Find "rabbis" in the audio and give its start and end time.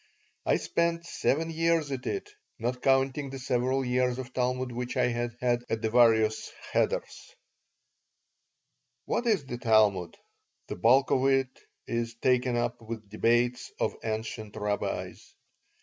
14.55-15.35